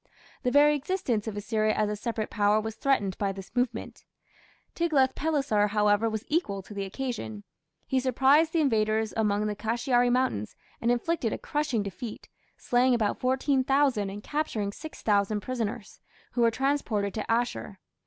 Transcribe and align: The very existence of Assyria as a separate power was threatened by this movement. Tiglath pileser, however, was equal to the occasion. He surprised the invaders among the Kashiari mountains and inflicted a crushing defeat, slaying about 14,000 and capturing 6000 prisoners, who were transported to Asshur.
The 0.41 0.49
very 0.49 0.75
existence 0.75 1.27
of 1.27 1.37
Assyria 1.37 1.75
as 1.75 1.87
a 1.87 1.95
separate 1.95 2.31
power 2.31 2.59
was 2.59 2.73
threatened 2.73 3.15
by 3.19 3.31
this 3.31 3.55
movement. 3.55 4.03
Tiglath 4.73 5.13
pileser, 5.13 5.67
however, 5.67 6.09
was 6.09 6.25
equal 6.27 6.63
to 6.63 6.73
the 6.73 6.85
occasion. 6.85 7.43
He 7.85 7.99
surprised 7.99 8.51
the 8.51 8.61
invaders 8.61 9.13
among 9.15 9.45
the 9.45 9.55
Kashiari 9.55 10.09
mountains 10.11 10.55
and 10.81 10.89
inflicted 10.89 11.33
a 11.33 11.37
crushing 11.37 11.83
defeat, 11.83 12.29
slaying 12.57 12.95
about 12.95 13.19
14,000 13.19 14.09
and 14.09 14.23
capturing 14.23 14.71
6000 14.71 15.39
prisoners, 15.39 15.99
who 16.31 16.41
were 16.41 16.49
transported 16.49 17.13
to 17.13 17.23
Asshur. 17.31 17.77